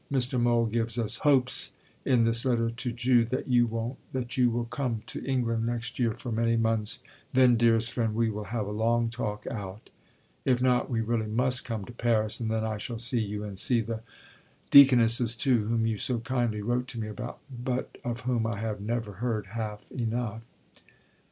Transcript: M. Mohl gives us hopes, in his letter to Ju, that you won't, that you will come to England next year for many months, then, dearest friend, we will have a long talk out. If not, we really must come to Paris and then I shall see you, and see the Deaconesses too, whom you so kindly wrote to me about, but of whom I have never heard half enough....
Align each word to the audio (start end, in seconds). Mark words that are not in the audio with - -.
M. 0.11 0.19
Mohl 0.41 0.65
gives 0.65 0.97
us 0.97 1.17
hopes, 1.17 1.73
in 2.05 2.25
his 2.25 2.43
letter 2.43 2.71
to 2.71 2.91
Ju, 2.91 3.23
that 3.25 3.47
you 3.47 3.67
won't, 3.67 3.99
that 4.13 4.35
you 4.35 4.49
will 4.49 4.65
come 4.65 5.03
to 5.05 5.23
England 5.23 5.67
next 5.67 5.99
year 5.99 6.11
for 6.15 6.31
many 6.31 6.57
months, 6.57 7.03
then, 7.33 7.55
dearest 7.55 7.93
friend, 7.93 8.15
we 8.15 8.27
will 8.27 8.45
have 8.45 8.65
a 8.65 8.71
long 8.71 9.09
talk 9.09 9.45
out. 9.51 9.91
If 10.43 10.59
not, 10.59 10.89
we 10.89 11.01
really 11.01 11.27
must 11.27 11.65
come 11.65 11.85
to 11.85 11.91
Paris 11.93 12.39
and 12.39 12.49
then 12.49 12.63
I 12.63 12.77
shall 12.79 12.97
see 12.97 13.21
you, 13.21 13.43
and 13.43 13.59
see 13.59 13.79
the 13.79 14.01
Deaconesses 14.71 15.35
too, 15.35 15.67
whom 15.67 15.85
you 15.85 15.99
so 15.99 16.17
kindly 16.19 16.63
wrote 16.63 16.87
to 16.87 16.99
me 16.99 17.07
about, 17.07 17.37
but 17.51 17.99
of 18.03 18.21
whom 18.21 18.47
I 18.47 18.57
have 18.57 18.81
never 18.81 19.11
heard 19.21 19.45
half 19.53 19.91
enough.... 19.91 20.43